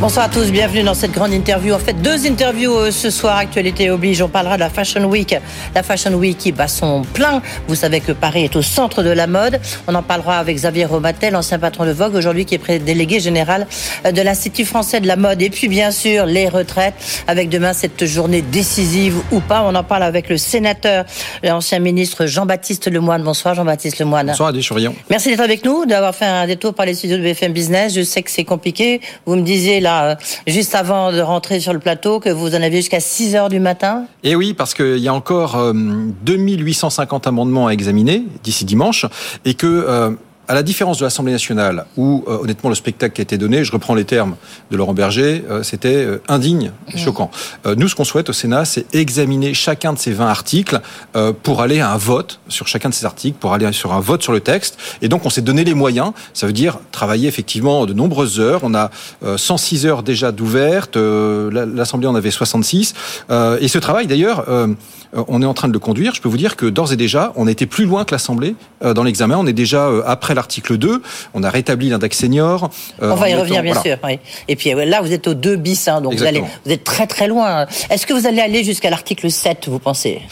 [0.00, 1.74] Bonsoir à tous, bienvenue dans cette grande interview.
[1.74, 4.22] En fait, deux interviews euh, ce soir, actualité oblige.
[4.22, 5.36] On parlera de la Fashion Week.
[5.74, 7.42] La Fashion Week qui bat son plein.
[7.68, 9.60] Vous savez que Paris est au centre de la mode.
[9.86, 13.66] On en parlera avec Xavier Romatel, ancien patron de Vogue, aujourd'hui qui est délégué général
[14.06, 15.42] euh, de l'Institut français de la mode.
[15.42, 16.94] Et puis, bien sûr, les retraites,
[17.26, 19.62] avec demain cette journée décisive ou pas.
[19.66, 21.04] On en parle avec le sénateur,
[21.42, 23.22] l'ancien ministre Jean-Baptiste Lemoine.
[23.22, 24.28] Bonsoir Jean-Baptiste Lemoine.
[24.28, 24.94] Bonsoir Adi Chourillon.
[25.10, 27.94] Merci d'être avec nous, d'avoir fait un détour par les studios de BFM Business.
[27.94, 29.02] Je sais que c'est compliqué.
[29.26, 30.14] Vous me disiez là, euh,
[30.46, 33.60] juste avant de rentrer sur le plateau, que vous en aviez jusqu'à 6 heures du
[33.60, 39.06] matin eh oui, parce qu'il y a encore 2850 euh, amendements à examiner d'ici dimanche,
[39.44, 40.10] et que euh,
[40.50, 43.62] à la différence de l'Assemblée nationale, où euh, honnêtement le spectacle qui a été donné,
[43.62, 44.34] je reprends les termes
[44.72, 47.30] de Laurent Berger, euh, c'était euh, indigne et choquant.
[47.76, 50.80] nous, ce qu'on souhaite au Sénat, c'est examiner chacun de ces 20 articles
[51.44, 54.24] pour aller à un vote sur chacun de ces articles, pour aller sur un vote
[54.24, 54.76] sur le texte.
[55.02, 56.12] Et donc, on s'est donné les moyens.
[56.34, 58.60] Ça veut dire travailler effectivement de nombreuses heures.
[58.64, 58.90] On a
[59.36, 60.96] 106 heures déjà d'ouvertes.
[60.96, 62.94] L'Assemblée en avait 66.
[63.60, 64.46] et ce travail, d'ailleurs,
[65.12, 66.14] on est en train de le conduire.
[66.14, 69.04] Je peux vous dire que d'ores et déjà, on été plus loin que l'Assemblée dans
[69.04, 69.36] l'examen.
[69.38, 71.02] On est déjà après l'article 2.
[71.34, 72.70] On a rétabli l'index senior.
[73.02, 73.96] Euh, on va y revenir, bien sûr.
[74.48, 76.82] Et puis euh, là, vous êtes au 2 bis, hein, donc vous, allez, vous êtes
[76.82, 77.66] très très loin.
[77.90, 80.22] Est-ce que vous allez aller jusqu'à l'article 7, vous pensez?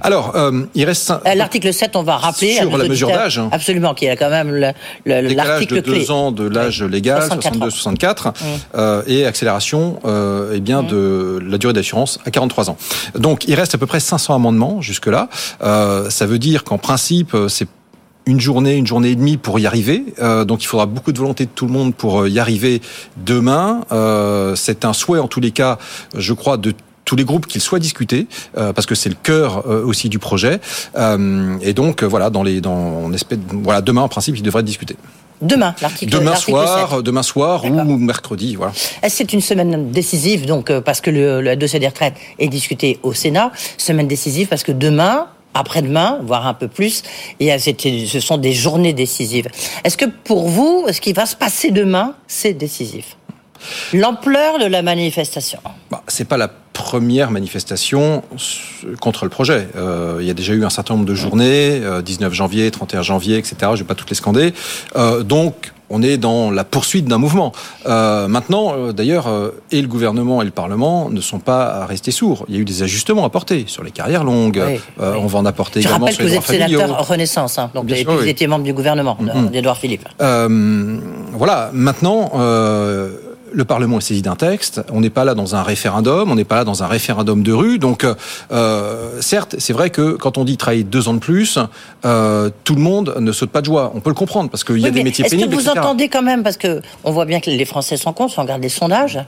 [0.00, 1.12] Alors, euh, il reste...
[1.34, 2.54] L'article 7, on va rappeler...
[2.54, 3.38] Sur la mesure d'âge.
[3.38, 3.50] Hein.
[3.52, 4.72] Absolument, qui est quand même
[5.04, 5.98] l'article clé.
[5.98, 9.10] de 2 ans de l'âge légal, 62-64, mmh.
[9.10, 9.98] et accélération
[10.54, 10.86] eh bien, mmh.
[10.86, 12.76] de la durée d'assurance à 43 ans.
[13.14, 15.28] Donc, il reste à peu près 500 amendements jusque-là.
[15.60, 17.68] ça veut dire qu'en principe, c'est
[18.26, 20.04] une journée, une journée et demie pour y arriver.
[20.20, 22.80] Euh, donc il faudra beaucoup de volonté de tout le monde pour euh, y arriver
[23.16, 23.82] demain.
[23.92, 25.78] Euh, c'est un souhait en tous les cas,
[26.14, 30.08] je crois, de tous les groupes qu'il soit discuté parce que c'est le cœur aussi
[30.08, 30.60] du projet
[30.96, 34.66] et donc voilà dans les dans on espère voilà demain en principe il devrait être
[34.66, 34.94] discuté
[35.42, 38.72] Demain, l'article Demain soir, demain soir ou mercredi, voilà.
[39.08, 43.12] C'est une semaine décisive, donc parce que le, le dossier des retraites est discuté au
[43.12, 43.50] Sénat.
[43.76, 47.02] Semaine décisive parce que demain, après-demain, voire un peu plus,
[47.38, 49.48] et ce sont des journées décisives.
[49.84, 53.16] Est-ce que pour vous, ce qui va se passer demain, c'est décisif?
[53.92, 55.58] L'ampleur de la manifestation
[55.90, 58.22] bah, C'est pas la première manifestation
[59.00, 59.68] contre le projet.
[59.76, 63.02] Euh, il y a déjà eu un certain nombre de journées, 19 euh, janvier, 31
[63.02, 63.56] janvier, etc.
[63.60, 64.54] Je ne vais pas toutes les scander.
[64.96, 67.52] Euh, donc, on est dans la poursuite d'un mouvement.
[67.86, 72.12] Euh, maintenant, euh, d'ailleurs, euh, et le gouvernement et le Parlement ne sont pas restés
[72.12, 72.44] sourds.
[72.48, 74.62] Il y a eu des ajustements apportés sur les carrières longues.
[74.98, 76.40] On va en apporter également sur les droits.
[76.46, 79.18] Je rappelle que vous êtes sénateur Renaissance, hein, donc vous, étiez membre du gouvernement
[79.52, 80.08] d'Edouard Philippe.
[80.18, 82.30] voilà, maintenant
[83.52, 84.82] le Parlement est saisi d'un texte.
[84.92, 87.52] On n'est pas là dans un référendum, on n'est pas là dans un référendum de
[87.52, 87.78] rue.
[87.78, 88.06] Donc,
[88.52, 91.58] euh, certes, c'est vrai que quand on dit travailler deux ans de plus,
[92.04, 93.92] euh, tout le monde ne saute pas de joie.
[93.94, 95.52] On peut le comprendre parce qu'il y a des métiers pénibles.
[95.54, 98.12] Est-ce que vous entendez quand même, parce que on voit bien que les Français sont
[98.12, 99.18] cons, si on regarde les sondages,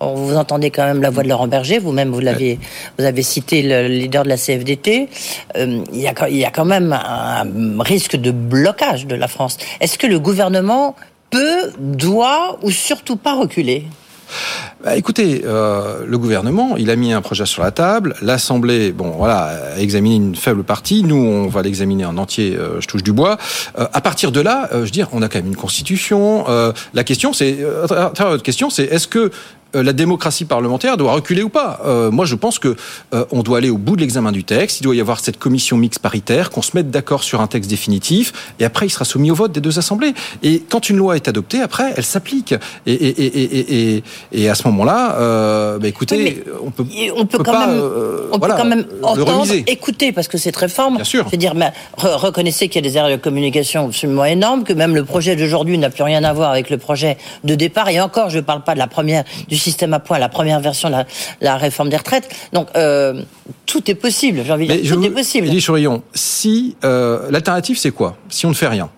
[0.00, 1.78] vous entendez quand même la voix de Laurent Berger.
[1.78, 2.58] Vous-même, vous l'avez,
[2.98, 5.08] vous avez cité le leader de la CFDT.
[5.56, 7.44] Euh, il, y a, il y a quand même un
[7.82, 9.58] risque de blocage de la France.
[9.80, 10.96] Est-ce que le gouvernement
[11.30, 13.86] peut, doit ou surtout pas reculer
[14.82, 18.14] bah, écoutez, euh, le gouvernement, il a mis un projet sur la table.
[18.22, 21.02] L'Assemblée, bon, voilà, a examiné une faible partie.
[21.02, 22.56] Nous, on va l'examiner en entier.
[22.56, 23.38] Euh, je touche du bois.
[23.78, 26.44] Euh, à partir de là, je veux dire, on a quand même une constitution.
[26.94, 29.30] la question, c'est, votre question, c'est est-ce que
[29.74, 31.80] la démocratie parlementaire doit reculer ou pas.
[31.84, 32.76] Euh, moi, je pense que
[33.14, 34.80] euh, on doit aller au bout de l'examen du texte.
[34.80, 37.68] Il doit y avoir cette commission mixte paritaire, qu'on se mette d'accord sur un texte
[37.70, 40.14] définitif, et après, il sera soumis au vote des deux assemblées.
[40.42, 42.54] Et quand une loi est adoptée, après, elle s'applique.
[42.86, 46.84] Et, et, et, et, à ce moment-là, bah, écoutez, on peut,
[47.16, 47.82] on peut, quand même,
[48.32, 50.96] on peut quand même entendre, écouter, parce que c'est réforme.
[50.96, 51.26] Bien sûr.
[51.30, 54.94] C'est dire, mais reconnaissez qu'il y a des erreurs de communication absolument énormes, que même
[54.94, 57.88] le projet d'aujourd'hui n'a plus rien à voir avec le projet de départ.
[57.88, 60.60] Et encore, je ne parle pas de la première du système à points, la première
[60.60, 61.06] version, la,
[61.40, 62.28] la réforme des retraites.
[62.52, 63.22] Donc euh,
[63.66, 64.42] tout est possible.
[64.44, 65.46] J'ai envie de dire, tout est possible.
[65.48, 68.16] Elie Surillon, si euh, l'alternative, c'est quoi?
[68.28, 68.90] Si on ne fait rien,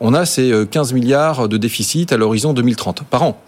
[0.00, 3.40] on a ces 15 euh, milliards de déficit à l'horizon 2030 par an.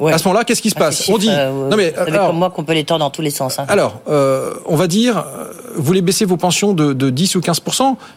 [0.00, 1.08] À ce moment-là, qu'est-ce qui se ah, passe?
[1.08, 1.30] On dit.
[1.30, 3.58] Euh, non mais alors, comme moi qu'on peut les tordre dans tous les sens.
[3.58, 3.64] Hein.
[3.68, 7.60] Alors, euh, on va dire, vous voulez baisser vos pensions de, de 10 ou 15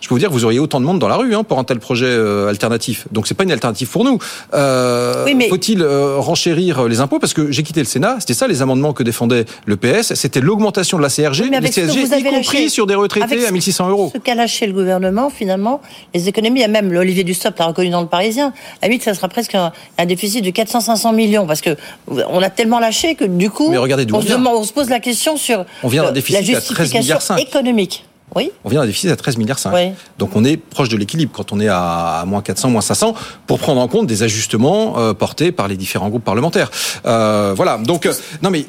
[0.02, 1.64] Je peux vous dire, vous auriez autant de monde dans la rue hein, pour un
[1.64, 3.08] tel projet euh, alternatif.
[3.12, 4.20] Donc c'est pas une alternative pour nous.
[4.54, 5.50] Euh, oui, mais...
[5.50, 7.20] Faut-il euh, renchérir les impôts?
[7.20, 10.42] Parce que j'ai quitté le Sénat, c'était ça les amendements que défendait le PS, c'était
[10.42, 14.12] l'augmentation de la CRG, oui, mais CSG, y compris sur des retraités à 1600 euros.
[14.14, 15.82] Ce qu'a lâché le gouvernement, finalement,
[16.14, 19.56] les économies, même Olivier Dussopt l'a reconnu dans le Parisien, à 8, ça sera presque
[19.56, 21.76] un, un déficit de 400-500 millions, parce que
[22.08, 26.12] on a tellement lâché que du coup, on, se pose la question sur on vient
[26.12, 28.06] la justification économique.
[28.36, 28.52] Oui.
[28.64, 29.74] On vient d'un déficit à 13 milliards 5.
[29.74, 29.92] Oui.
[30.20, 33.16] Donc on est proche de l'équilibre quand on est à, moins 400, moins 500,
[33.48, 36.70] pour prendre en compte des ajustements euh, portés par les différents groupes parlementaires.
[37.06, 37.78] Euh, voilà.
[37.78, 38.14] Donc euh,
[38.44, 38.66] non mais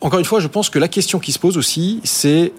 [0.00, 2.52] encore une fois, je pense que la question qui se pose aussi, c'est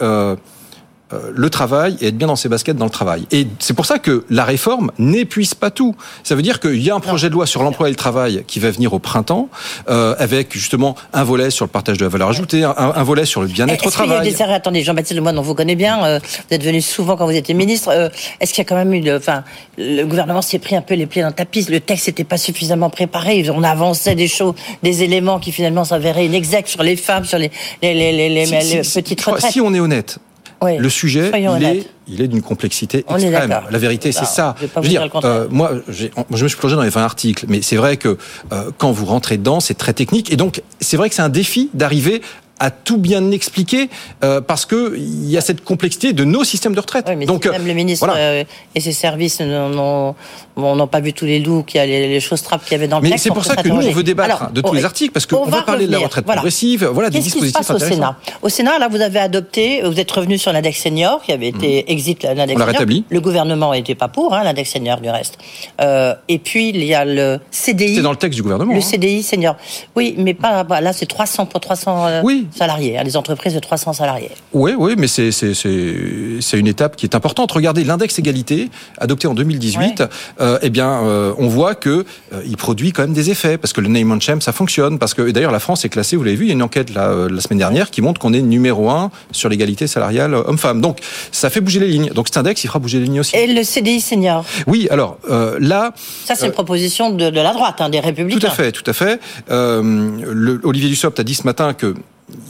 [1.33, 3.25] le travail et être bien dans ses baskets dans le travail.
[3.31, 5.95] Et c'est pour ça que la réforme n'épuise pas tout.
[6.23, 8.43] Ça veut dire qu'il y a un projet de loi sur l'emploi et le travail
[8.45, 9.47] qui va venir au printemps,
[9.89, 13.25] euh, avec justement un volet sur le partage de la valeur ajoutée, un, un volet
[13.25, 14.17] sur le bien-être au travail.
[14.27, 17.15] Y a des Attendez, Jean-Baptiste Lemoyne, on vous connaît bien, euh, vous êtes venu souvent
[17.15, 17.89] quand vous étiez ministre.
[17.89, 18.09] Euh,
[18.41, 19.15] Est-ce qu'il y a quand même eu...
[19.15, 19.43] Enfin,
[19.77, 22.37] le gouvernement s'est pris un peu les pieds dans le tapis, le texte n'était pas
[22.37, 27.23] suffisamment préparé, on avançait des choses, des éléments qui finalement s'avéraient inexacts sur les femmes,
[27.25, 27.51] sur les,
[27.81, 29.51] les, les, les, les, Si- les si- petites retraites.
[29.51, 30.17] Si on est honnête,
[30.61, 30.77] Oui.
[30.77, 33.55] le sujet, il est, il est d'une complexité On extrême.
[33.69, 34.55] La vérité, c'est Non, ça.
[34.59, 37.61] je veux dire euh, moi, j'ai- je me suis plongé dans les 20 articles, mais
[37.61, 38.17] c'est vrai que
[38.51, 40.31] euh, quand vous rentrez dedans, c'est très technique.
[40.31, 42.21] Et donc, c'est vrai que c'est un défi d'arriver
[42.59, 43.89] à tout bien expliquer
[44.23, 47.05] euh, parce que il y a cette complexité de nos systèmes de retraite.
[47.07, 48.19] Oui, mais donc même le ministre voilà.
[48.19, 48.43] euh,
[48.75, 50.15] et ses services n'ont-
[50.55, 52.75] bon, pas vu tous les loups, qu'il y a les, les choses trappes qu'il y
[52.75, 53.25] avait dans le Mais texte.
[53.25, 55.11] c'est on pour ça que nous, on veut débattre Alors, de tous on- les articles,
[55.11, 56.41] parce qu'on on va parler de la retraite Voilà.
[56.41, 57.79] progressive, voilà, des qui se dispositifs passe au.
[57.79, 61.49] Sénat Au Sénat, là, vous avez adopté, vous êtes revenu sur l'index senior, qui avait
[61.49, 62.67] été exit l'index senior.
[62.67, 63.05] rétabli.
[63.09, 65.37] Le gouvernement n'était pas pour, hein, l'index senior du reste.
[65.81, 67.95] Euh, et puis, il y a le CDI.
[67.95, 68.73] C'est dans le texte du gouvernement.
[68.73, 68.81] Le hein.
[68.81, 69.55] CDI senior.
[69.95, 72.46] Oui, mais pas, là, c'est 300 pour 300 euh, Oui.
[72.55, 74.31] Salariés, hein, les entreprises de 300 salariés.
[74.53, 77.51] Oui, oui, mais c'est une étape qui est importante.
[77.51, 80.03] Regardez l'index égalité adopté en 2018.
[80.41, 83.73] euh, eh bien, euh, on voit que euh, il produit quand même des effets parce
[83.73, 86.15] que le name and shame ça fonctionne parce que d'ailleurs la France est classée.
[86.15, 88.33] Vous l'avez vu, il y a une enquête là, la semaine dernière qui montre qu'on
[88.33, 90.81] est numéro un sur l'égalité salariale homme-femme.
[90.81, 90.99] Donc
[91.31, 92.09] ça fait bouger les lignes.
[92.09, 93.35] Donc cet index il fera bouger les lignes aussi.
[93.35, 94.45] Et le CDI senior.
[94.65, 95.17] Oui, alors
[95.59, 95.93] là.
[96.25, 98.39] Ça, c'est une proposition de, de la droite, hein, des républicains.
[98.39, 99.19] Tout à fait, tout à fait.
[99.49, 101.95] Le, Olivier Dussopt a dit ce matin que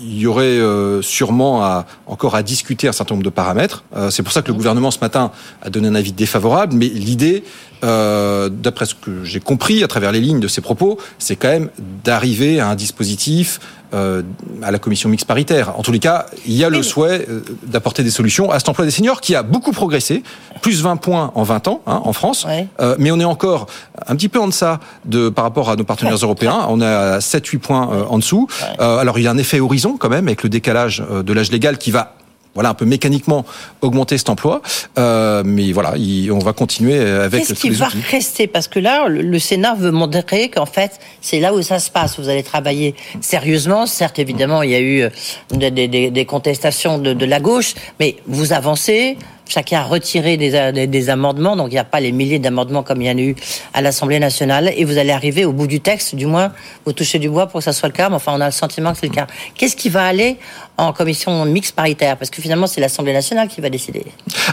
[0.02, 3.84] il y aurait euh, sûrement encore à discuter un certain nombre de paramètres.
[3.96, 5.32] Euh, c'est pour ça que le gouvernement ce matin
[5.62, 6.76] a donné un avis défavorable.
[6.76, 7.44] Mais l'idée,
[7.84, 11.50] euh, d'après ce que j'ai compris à travers les lignes de ses propos, c'est quand
[11.50, 11.70] même
[12.04, 13.60] d'arriver à un dispositif
[13.94, 14.22] euh,
[14.64, 15.78] à la commission mixte paritaire.
[15.80, 18.68] En tous les cas, il y a le souhait euh, d'apporter des solutions à cet
[18.68, 20.24] emploi des seniors qui a beaucoup progressé,
[20.62, 22.46] plus 20 points en 20 ans hein, en France.
[22.46, 22.68] Ouais.
[22.82, 23.68] Euh, mais on est encore
[24.06, 26.66] un petit peu en deçà de, par rapport à nos partenaires européens.
[26.70, 28.48] On est à 7-8 points euh, en dessous.
[28.80, 31.52] Euh, alors il y a un effet horizon quand même avec le décalage de l'âge
[31.52, 32.17] légal qui va
[32.58, 33.46] voilà un peu mécaniquement
[33.82, 34.62] augmenter cet emploi.
[34.98, 38.02] Euh, mais voilà, il- on va continuer avec Qu'est-ce qui va outils.
[38.10, 38.48] rester?
[38.48, 41.92] Parce que là, le, le Sénat veut montrer qu'en fait, c'est là où ça se
[41.92, 42.20] passe.
[42.20, 43.86] Vous allez travailler sérieusement.
[43.86, 45.10] Certes, évidemment, il y a eu euh,
[45.52, 49.18] des, des- des- des contestations de, de la gauche, mais vous avancez.
[49.50, 52.84] Chacun a retiré des, des- des amendements, donc il n'y a pas les milliers d'amendements
[52.84, 53.36] comme il y en a eu
[53.74, 56.52] à l'Assemblée nationale, et vous allez arriver au bout du texte, du moins,
[56.86, 58.52] vous touchez du bois pour que ça soit le cas, mais enfin, on a le
[58.52, 59.28] sentiment que c'est le cas.
[59.56, 60.38] Qu'est-ce qui va aller
[60.78, 62.18] en commission mixte paritaire?
[62.18, 64.06] Parce que finalement, c'est l'Assemblée nationale qui va décider.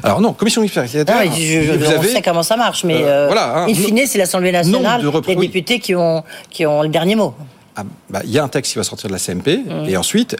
[0.02, 1.05] Alors non, commission mixte paritaire.
[1.06, 3.67] Non, je- je- vous on avez- sait comment ça marche, mais Euh, euh, voilà, hein,
[3.69, 7.35] in fine, c'est l'Assemblée nationale, de les députés qui ont, qui ont le dernier mot.
[7.76, 9.88] Ah, bah, il y a un texte qui va sortir de la CMP Mmh.
[9.88, 10.37] et ensuite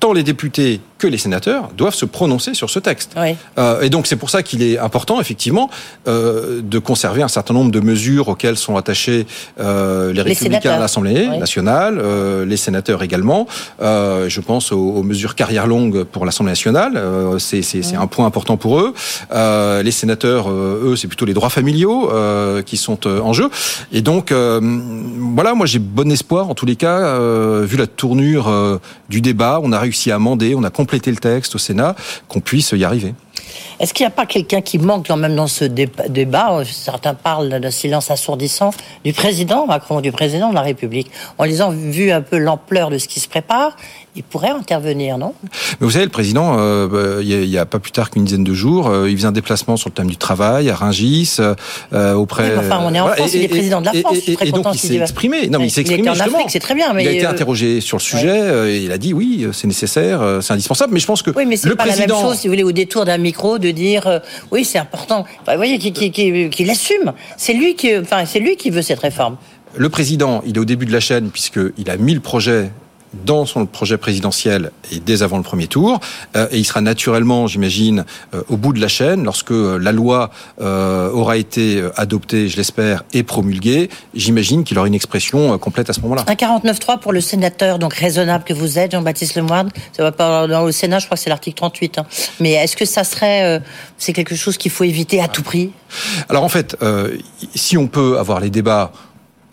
[0.00, 3.12] tant les députés que les sénateurs doivent se prononcer sur ce texte.
[3.18, 3.36] Oui.
[3.58, 5.68] Euh, et donc c'est pour ça qu'il est important effectivement
[6.08, 9.26] euh, de conserver un certain nombre de mesures auxquelles sont attachés
[9.60, 10.74] euh, les républicains sénateurs.
[10.76, 11.38] à l'Assemblée Oui.
[11.38, 12.02] nationale,
[12.46, 13.46] les sénateurs également.
[13.80, 16.94] Je pense aux, aux mesures carrière longue pour l'Assemblée nationale.
[17.38, 18.94] C'est un point important pour eux.
[19.82, 22.10] Les sénateurs, eux, c'est plutôt les droits familiaux
[22.64, 23.50] qui sont en jeu.
[23.92, 27.18] Et donc voilà, moi j'ai bon espoir en tous les cas,
[27.70, 30.70] vu la tournure du débat, on a réussi à amender, on a
[31.10, 31.94] le texte au Sénat,
[32.28, 33.14] qu'on puisse y arriver.
[33.80, 36.58] Est-ce qu'il n'y a pas quelqu'un qui manque quand même dans ce dé- débat?
[36.58, 38.70] Euh, Certains parlent d'un silence assourdissant
[39.04, 41.10] du président Macron, du président de la République.
[41.38, 43.76] En lisant, vu un peu l'ampleur de ce qui se prépare,
[44.16, 45.34] il pourrait intervenir, non?
[45.42, 48.44] Mais vous savez, le président, euh, bah, il y a- pas plus tard qu'une dizaine
[48.44, 51.36] de jours, euh, il faisait un déplacement sur le thème du travail à Rungis,
[51.92, 52.52] euh, auprès.
[52.52, 54.16] Oui, enfin, on est en voilà, France, il est président de la et- France, et-
[54.16, 55.48] je suis très et donc il s'est exprimé.
[55.48, 56.36] Non, mais il s'est exprimé en justement.
[56.36, 58.28] Afrique, c'est très bien, mais, il a été euh, interrogé sur le sujet.
[58.40, 60.92] euh, et il a dit oui, euh, c'est nécessaire, euh, c'est indispensable.
[60.94, 62.06] Mais je pense que Oui, mais le pas président.
[62.06, 64.18] la même chose, si vous voulez, au détour d'un micro, de dire euh,
[64.50, 65.24] oui, c'est important.
[65.42, 67.12] Enfin, vous voyez, qui, qui, l'assume.
[67.36, 69.36] C'est lui qui, enfin, c'est lui qui veut cette réforme.
[69.76, 72.70] Le président, il est au début de la chaîne puisqu'il a mis le projet
[73.24, 76.00] dans son projet présidentiel et dès avant le premier tour.
[76.36, 78.04] Euh, et il sera naturellement, j'imagine,
[78.34, 83.04] euh, au bout de la chaîne lorsque euh, la loi aura été adoptée, je l'espère,
[83.12, 83.90] et promulguée.
[84.14, 86.24] J'imagine qu'il aura une expression complète à ce moment-là.
[86.26, 89.68] Un 49.3 pour le sénateur, donc raisonnable que vous êtes, Jean-Baptiste Lemoyne.
[89.92, 91.98] Ça va pas dans le Sénat, je crois que c'est l'article 38.
[91.98, 92.06] hein.
[92.40, 93.62] Mais est-ce que ça serait,
[93.98, 95.72] c'est quelque chose qu'il faut éviter à tout prix?
[96.28, 97.16] Alors en fait, euh,
[97.54, 98.92] si on peut avoir les débats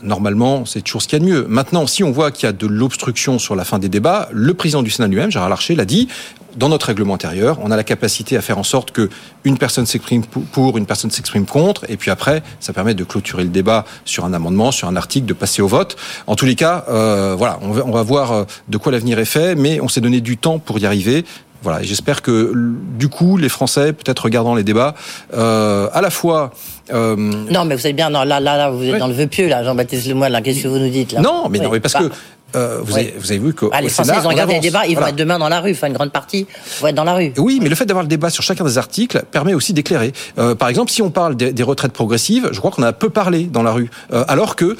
[0.03, 1.45] normalement, c'est toujours ce qu'il y a de mieux.
[1.47, 4.53] Maintenant, si on voit qu'il y a de l'obstruction sur la fin des débats, le
[4.53, 6.07] président du Sénat lui-même, Gérard Larcher, l'a dit,
[6.55, 9.09] dans notre règlement intérieur, on a la capacité à faire en sorte que
[9.43, 13.43] une personne s'exprime pour, une personne s'exprime contre, et puis après, ça permet de clôturer
[13.43, 15.95] le débat sur un amendement, sur un article, de passer au vote.
[16.27, 19.19] En tous les cas, euh, voilà, on va, on va voir euh, de quoi l'avenir
[19.19, 21.25] est fait, mais on s'est donné du temps pour y arriver.
[21.63, 22.53] Voilà, j'espère que
[22.97, 24.95] du coup, les Français, peut-être regardant les débats,
[25.33, 26.51] euh, à la fois.
[26.93, 27.15] Euh...
[27.15, 29.47] Non, mais vous savez bien, non, là, là, là, vous êtes dans le vœu pieux,
[29.47, 30.31] là, Jean-Baptiste Lemoyne.
[30.31, 31.21] Là, qu'est-ce que vous nous dites là?
[31.21, 32.15] Non, mais non, mais parce que bah,
[32.55, 34.85] euh, vous, avez, vous, avez, vu que ah, les Français, ils ont regardé les débats,
[34.87, 35.71] ils vont être demain dans la rue.
[35.71, 36.47] Enfin, une grande partie
[36.79, 37.33] vont être dans la rue.
[37.37, 40.13] Oui, mais le fait d'avoir le débat sur chacun des articles permet aussi d'éclairer.
[40.37, 43.09] Euh, par exemple, si on parle des, des retraites progressives, je crois qu'on a peu
[43.09, 44.75] parlé dans la rue, euh, alors que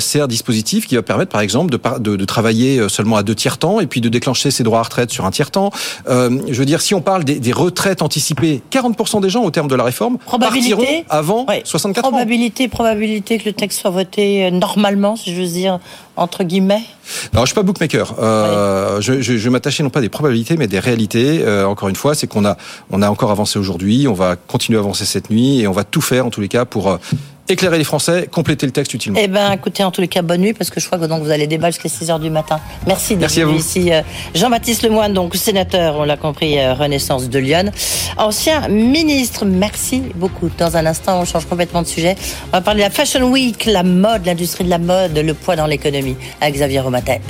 [0.00, 3.34] c'est un dispositif qui va permettre, par exemple, de, de, de, travailler seulement à deux
[3.34, 5.70] tiers temps et puis de déclencher ses droits à retraite sur un tiers temps.
[6.06, 9.68] Je veux dire, si on parle des, des retraites anticipées, 40% des gens au terme
[9.68, 12.68] de la réforme partiront avant ouais, 64 probabilité, ans.
[12.68, 15.80] Probabilité que le texte soit voté normalement, si je veux dire,
[16.16, 16.82] entre guillemets
[17.32, 18.14] Alors, je suis pas bookmaker.
[18.18, 21.42] Euh, je, je, je m'attachais non pas des probabilités, mais des réalités.
[21.44, 22.56] Euh, encore une fois, c'est qu'on a,
[22.90, 25.84] on a encore avancé aujourd'hui, on va continuer à avancer cette nuit, et on va
[25.84, 26.96] tout faire, en tous les cas, pour euh,
[27.48, 29.18] éclairer les Français, compléter le texte utilement.
[29.20, 31.22] Eh ben, écoutez, en tous les cas, bonne nuit, parce que je crois que donc
[31.22, 32.60] vous allez débattre jusqu'à 6 heures du matin.
[32.86, 33.92] Merci d'être venu ici.
[33.92, 34.02] Euh,
[34.34, 37.70] Jean-Baptiste Lemoine, donc sénateur, on l'a compris, euh, Renaissance de Lyon.
[38.16, 40.50] Ancien ministre, merci beaucoup.
[40.58, 42.16] Dans un instant, on change complètement de sujet.
[42.48, 45.56] On va parler de la Fashion Week, la mode, l'industrie de la mode, le poids
[45.56, 47.20] dans l'économie, avec Xavier Romatel.